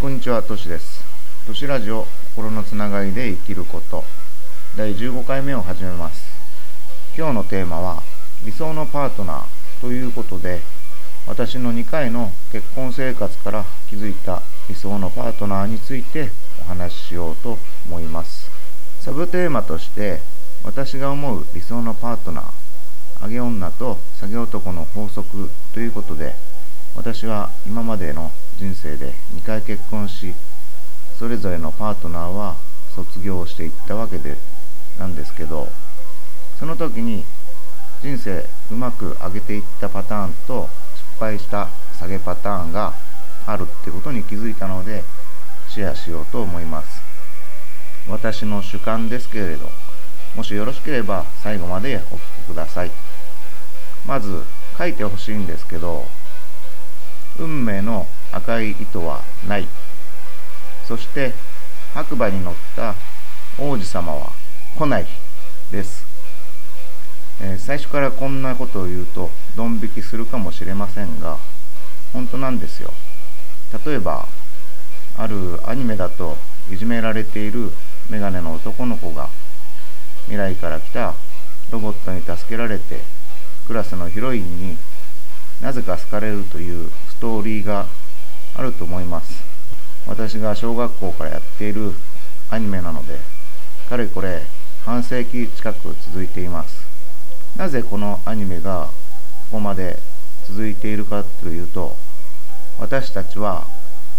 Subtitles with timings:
[0.00, 1.02] こんにちは、としです。
[1.44, 2.06] としラジオ、
[2.36, 4.04] 心のつながりで生きること、
[4.76, 6.22] 第15回目を始めます。
[7.16, 8.04] 今日のテーマは、
[8.44, 10.60] 理想のパートナーということで、
[11.26, 16.30] 私の2回の結婚生活から気づいた理想のパートナーについて
[16.60, 17.58] お話ししようと
[17.88, 18.48] 思います。
[19.00, 20.20] サブテーマとして、
[20.62, 26.36] 私が思う理想のパートナー、上げ女と下げ男の法則ということで、
[26.98, 30.34] 私は今までの人生で2回結婚し
[31.16, 32.56] それぞれのパートナーは
[32.96, 34.36] 卒業していったわけで
[34.98, 35.68] なんですけど
[36.58, 37.24] その時に
[38.02, 42.92] 人生うまく上げていったパターンと失敗した下げパターンが
[43.46, 45.04] あるってことに気づいたので
[45.68, 47.00] シェアしようと思います。
[48.08, 49.70] 私の主観ですけれど
[50.34, 52.90] もしよろしければ最後までお聴きください。
[54.04, 54.42] まず
[54.76, 56.04] 書いてほしいんですけど
[57.38, 59.66] 運命の赤い糸はない。
[60.86, 61.32] そして
[61.94, 62.94] 白馬に乗った
[63.58, 64.32] 王子様は
[64.76, 65.06] 来ない
[65.70, 66.04] です、
[67.42, 71.36] えー、最初からこんなことを言うとドン引きするかもしれませんが
[72.12, 72.92] 本当なんですよ。
[73.84, 74.26] 例えば
[75.16, 76.38] あるアニメだと
[76.70, 77.70] いじめられている
[78.08, 79.28] メガネの男の子が
[80.24, 81.14] 未来から来た
[81.70, 83.00] ロボットに助けられて
[83.66, 84.78] クラスのヒロインに
[85.60, 87.84] なぜか好かれるというストーリーが
[88.54, 89.42] あると思います。
[90.06, 91.92] 私が小学校からやっている
[92.48, 93.18] アニメなので
[93.88, 94.42] かれこれ
[94.84, 96.86] 半世紀近く続いています。
[97.56, 98.86] なぜこのアニメが
[99.50, 99.98] ここまで
[100.46, 101.96] 続いているかというと
[102.78, 103.66] 私たちは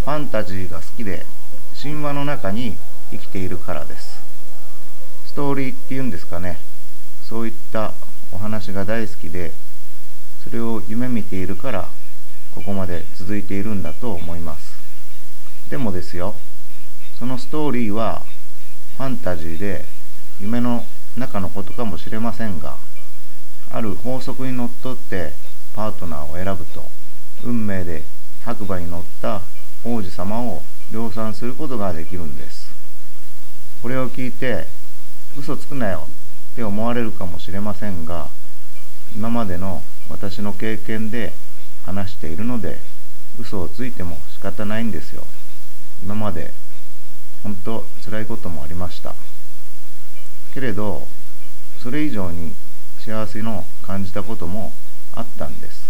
[0.04, 1.26] ファンタジーが好きで
[1.82, 2.76] 神話の中に
[3.12, 4.20] 生きているからです。
[5.28, 6.58] ストーリーっていうんですかね。
[7.24, 7.94] そういった
[8.34, 9.54] お話が大好きで
[10.44, 11.88] それを夢見ているから
[12.60, 14.76] ここまで続いているんだと思います。
[15.70, 16.36] でもですよ
[17.18, 18.22] そのストーリーは
[18.98, 19.86] ファンタジーで
[20.42, 20.84] 夢の
[21.16, 22.76] 中のことかもしれませんが
[23.72, 25.32] ある法則にのっとって
[25.74, 26.84] パートナーを選ぶと
[27.46, 28.04] 運命で
[28.44, 29.40] 白馬に乗った
[29.86, 30.62] 王子様を
[30.92, 32.74] 量産することができるんです。
[33.82, 34.68] これを聞いて
[35.38, 36.10] 嘘つくなよ
[36.52, 38.28] って思われるかもしれませんが
[39.16, 41.32] 今までの私の経験で
[41.90, 42.78] 話しているので
[43.40, 45.26] 嘘をついても仕方ないんですよ。
[46.04, 46.54] 今まで
[47.44, 49.16] 本当辛いこともありました。
[50.54, 51.08] けれど
[51.82, 52.54] それ以上に
[53.00, 54.72] 幸せの感じたことも
[55.16, 55.90] あったんです。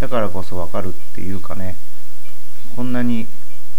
[0.00, 1.74] だからこそわかるっていうかね
[2.74, 3.26] こんなに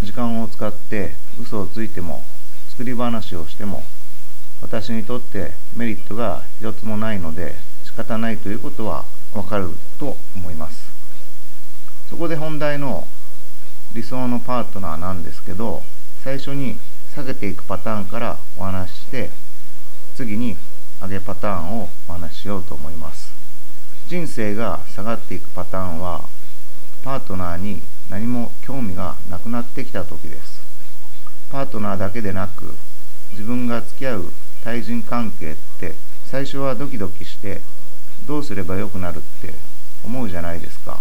[0.03, 2.23] 時間を使って嘘をついても
[2.69, 3.83] 作り話をしても
[4.61, 9.69] 私にとってメリットが一つもないので仕方ないということはわかる
[9.99, 10.86] と思います。
[12.09, 13.07] そこで本題の
[13.93, 15.83] 理想のパートナーなんですけど
[16.23, 16.77] 最初に
[17.13, 19.29] 下げていくパターンからお話しして
[20.15, 20.55] 次に
[21.01, 23.31] 上げパターンをお話ししようと思います。
[24.07, 26.21] 人生が下がっていくパターンは
[27.03, 30.61] パートナーに何も興味がなくなってきた時です。
[31.51, 32.75] パートナーだけでなく
[33.31, 34.31] 自分が付き合う
[34.63, 35.93] 対人関係って
[36.25, 37.61] 最初はドキドキして
[38.25, 39.53] どうすればよくなるって
[40.03, 40.99] 思うじゃないですか。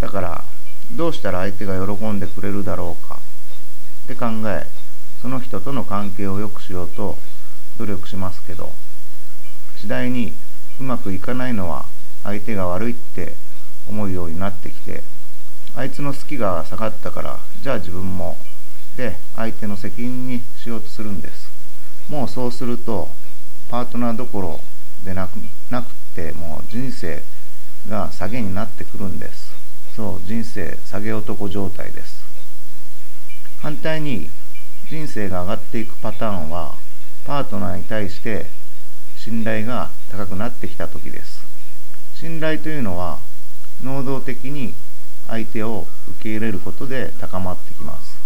[0.00, 0.44] だから
[0.92, 3.18] どうしたら相手が喜んでくれるだろうか。
[4.04, 4.66] って考え
[5.20, 7.18] その人との関係を良くしようと
[7.76, 8.72] 努力しますけど
[9.76, 10.32] 次第に
[10.80, 11.84] うまくいかないのは
[12.22, 13.34] 相手が悪いって
[13.86, 15.02] 思うようになってきて
[15.74, 18.38] あいつの好きが下がったからじゃあ自分も
[18.96, 21.48] で相手の責任にしようとするんです。
[22.08, 23.10] もうそうすると
[23.68, 24.60] パートナーどころ
[25.04, 25.36] でなく
[25.70, 27.22] なくてもう人生
[27.88, 29.47] が下げになってくるんです。
[29.98, 32.22] そう人生下げ男状態です。
[33.60, 34.30] 反対に
[34.88, 36.76] 人生が上がっていくパターンは
[37.24, 38.46] パートナーに対して
[39.16, 41.42] 信頼が高くなってきた時です。
[42.14, 43.18] 信頼というのは
[43.82, 44.72] 能動的に
[45.26, 48.16] 相手を受け入れることで高まってきます。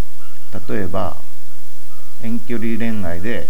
[0.68, 1.16] 例えば
[2.22, 3.48] 遠距離恋愛で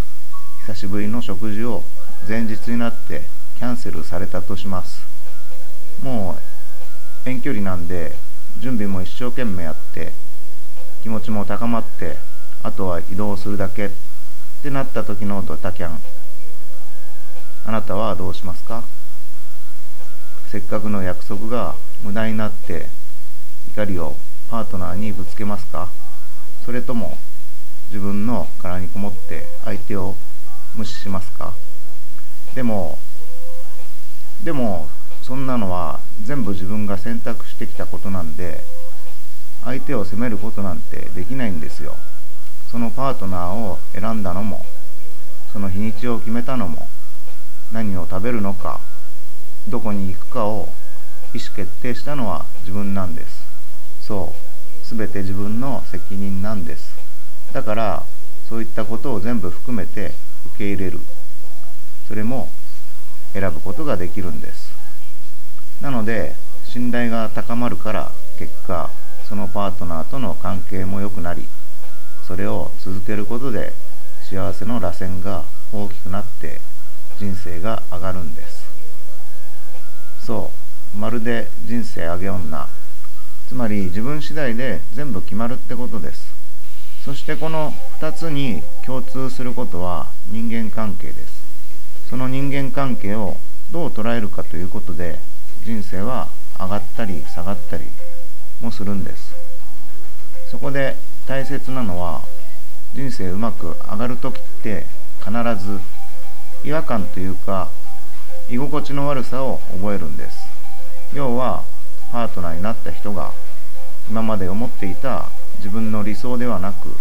[0.64, 1.82] 久しぶりの食事を
[2.28, 3.22] 前日になって
[3.58, 5.00] キャンセルされたとします。
[6.04, 6.51] もう
[7.24, 8.16] 遠距離なんで
[8.58, 10.12] 準備も一生懸命やって
[11.02, 12.16] 気持ちも高まって
[12.62, 13.90] あとは移動するだけっ
[14.62, 15.98] てなった時のドタキャン。
[17.64, 18.82] あなたはどうしますか？
[20.50, 22.86] せっかくの約束が無駄になって
[23.68, 24.16] 怒りを
[24.50, 25.88] パートナーにぶつけますか？
[26.64, 27.18] それとも
[27.88, 30.16] 自分の殻にこもって相手を
[30.74, 31.54] 無視しますか？
[32.54, 32.98] でも
[34.44, 34.88] でも
[35.22, 38.62] そんなのは全部自分が選択してきたことなんで
[39.64, 41.96] 相手を責めることなんてできないんですよ。
[42.70, 44.64] そのパートナーを選んだのも
[45.52, 46.88] その日にちを決めたのも
[47.70, 48.80] 何を食べるのか
[49.68, 50.68] どこに行くかを
[51.34, 53.44] 意思決定したのは自分なんです。
[54.00, 56.96] そうすべて自分の責任なんです。
[57.52, 58.04] だから
[58.48, 60.14] そういったことを全部含めて
[60.46, 61.00] 受け入れる。
[62.08, 62.48] それも
[63.32, 64.71] 選ぶことができるんです。
[65.82, 66.34] なので
[66.64, 68.88] 信頼が高まるから結果
[69.28, 71.46] そのパートナーとの関係も良くなり
[72.26, 73.72] それを続けることで
[74.22, 76.60] 幸せの螺旋が大きくなって
[77.18, 78.64] 人生が上がるんです。
[80.24, 80.50] そ
[80.94, 80.98] う。
[80.98, 82.68] まるで人生上げ女。
[83.48, 86.32] つまり自分次第で全部決まるってことです。
[87.04, 91.42] そしてこの2つに共通することは人間関係です。
[92.08, 93.36] その人間関係を
[93.72, 95.18] どう捉えるかということで
[95.64, 96.28] 人生は
[96.58, 97.84] 上がったり下がったり
[98.60, 99.34] もするんです。
[100.50, 102.22] そこで大切なのは
[102.94, 104.86] 人生うまく上がる時って
[105.20, 105.30] 必
[105.64, 105.80] ず
[106.64, 107.70] 違和感というか
[108.50, 110.36] 居心地の悪さを覚えるんです。
[111.14, 111.62] 要は
[112.10, 113.32] パートナーになった人が
[114.10, 115.26] 今まで思っていた
[115.58, 116.96] 自分の理想ではなく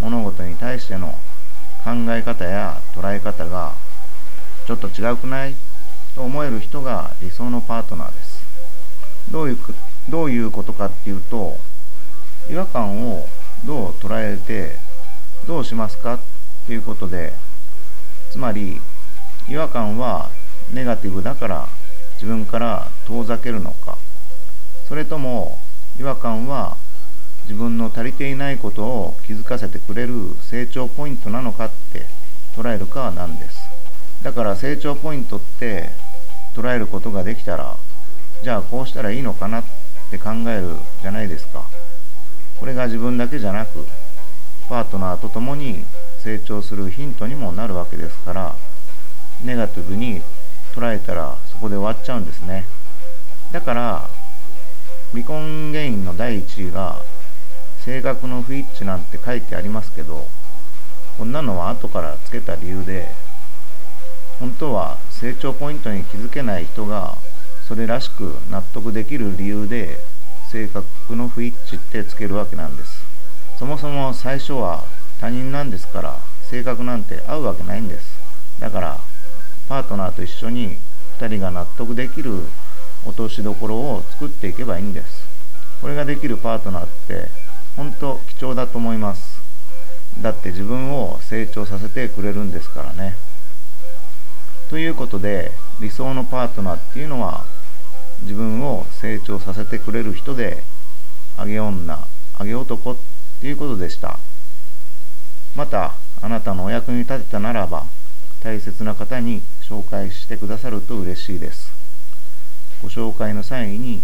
[0.00, 1.18] 物事に対しての
[1.82, 3.72] 考え方や捉え方が
[4.66, 5.54] ちょっと違うくない？
[6.14, 8.44] と思える人が理想のパートナーです。
[9.30, 9.58] どういう
[10.08, 11.56] どういうことかっていうと
[12.50, 13.26] 違和感を
[13.64, 14.76] どう捉えて
[15.46, 16.20] どうしますかっ
[16.66, 17.32] ていうことで
[18.30, 18.80] つまり
[19.48, 20.28] 違和感は
[20.72, 21.68] ネガティブだから
[22.14, 23.98] 自分から遠ざけるのか。
[24.88, 25.58] それとも
[25.98, 26.76] 違和感は
[27.44, 30.12] 自分の足りていないことを気づかせてくれる
[30.42, 32.06] 成長ポイントなのかって
[32.54, 33.58] 捉えるかなんです。
[34.22, 35.90] だから成長ポイントって
[36.54, 37.76] 捉えることができたら
[38.42, 39.64] じゃあこうしたらいいのかなっ
[40.10, 41.64] て考えるじゃないですか。
[42.58, 43.86] これが自分だけじゃなく
[44.68, 45.84] パートナーと共に
[46.20, 48.54] 成長するヒントにもなるわけですから
[49.42, 50.22] ネガティブに
[50.74, 52.64] 捉えたらそこで終わっちゃうんですね。
[53.50, 54.08] だから
[55.12, 57.00] 離婚原因の第1位が
[57.80, 60.26] 性格の不一致なんて書いてありますけど
[61.18, 63.08] こんなのは後からつけた理由で
[64.38, 67.16] 本当は成長ポイントに気づけない人が
[67.68, 70.00] それらしく納得できる理由で
[70.50, 73.04] 性格の不一致ってつけるわけなんです。
[73.56, 74.84] そもそも最初は
[75.20, 76.18] 他人なんですから
[76.50, 78.18] 性格なんて合うわけないんです。
[78.58, 78.98] だから
[79.68, 80.78] パートナーと一緒に
[81.20, 82.40] 2人が納得できる
[83.06, 85.24] 落としどころを作っていけばいいんです。
[85.80, 87.28] これができるパートナーって
[87.76, 89.40] 本当貴重だと思います。
[90.20, 93.14] だって自分を成長させてくれるんですからね。
[94.72, 97.44] ということで理想のパートナーっていうのは
[98.22, 100.64] 自分を成長させてくれる人で
[101.36, 101.98] あげ女
[102.38, 102.96] あげ男っ
[103.38, 104.18] ていうことでした。
[105.54, 105.92] また
[106.22, 107.84] あなたのお役に立てたならば
[108.40, 111.70] 大切な方に紹介してくださると嬉しいです。
[112.80, 114.00] ご紹介の際に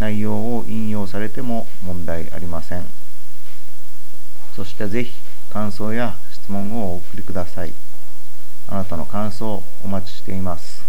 [0.00, 2.84] 内容を引用されても問題ありません。
[4.56, 5.12] そしてぜひ
[5.52, 7.72] 感想や質問をお送りください。
[8.70, 10.84] あなたの感想お待ちしています。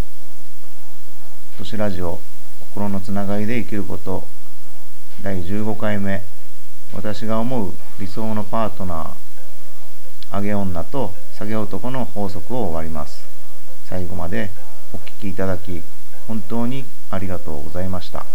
[1.58, 2.20] 都市ラジオ
[2.60, 4.28] 心のつながりで生きること。
[5.24, 6.22] 第15回目
[6.94, 13.24] 私が思う理想のパートナー上げ女と下げ男の法則を終わります。
[13.86, 14.52] 最後まで
[14.94, 15.82] お聴きいただき
[16.28, 18.26] 本当にありがとうございました。